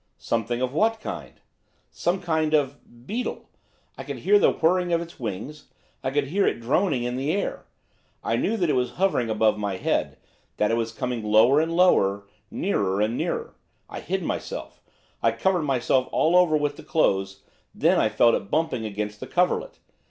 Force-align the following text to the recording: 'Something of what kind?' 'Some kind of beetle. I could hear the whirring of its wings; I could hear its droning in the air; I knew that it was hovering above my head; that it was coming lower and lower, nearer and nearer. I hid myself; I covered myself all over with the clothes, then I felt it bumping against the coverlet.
'Something 0.17 0.63
of 0.63 0.73
what 0.73 0.99
kind?' 0.99 1.41
'Some 1.91 2.19
kind 2.21 2.55
of 2.55 3.05
beetle. 3.05 3.51
I 3.99 4.03
could 4.03 4.17
hear 4.17 4.39
the 4.39 4.49
whirring 4.51 4.91
of 4.91 4.99
its 4.99 5.19
wings; 5.19 5.67
I 6.03 6.09
could 6.09 6.25
hear 6.29 6.47
its 6.47 6.59
droning 6.59 7.03
in 7.03 7.17
the 7.17 7.31
air; 7.31 7.67
I 8.23 8.35
knew 8.35 8.57
that 8.57 8.67
it 8.67 8.73
was 8.73 8.93
hovering 8.93 9.29
above 9.29 9.59
my 9.59 9.77
head; 9.77 10.17
that 10.57 10.71
it 10.71 10.75
was 10.75 10.91
coming 10.91 11.23
lower 11.23 11.59
and 11.61 11.75
lower, 11.75 12.25
nearer 12.49 12.99
and 12.99 13.15
nearer. 13.15 13.53
I 13.87 13.99
hid 13.99 14.23
myself; 14.23 14.81
I 15.21 15.33
covered 15.33 15.65
myself 15.65 16.09
all 16.11 16.35
over 16.35 16.57
with 16.57 16.77
the 16.77 16.83
clothes, 16.83 17.43
then 17.75 17.99
I 17.99 18.09
felt 18.09 18.33
it 18.33 18.49
bumping 18.49 18.87
against 18.87 19.19
the 19.19 19.27
coverlet. 19.27 19.77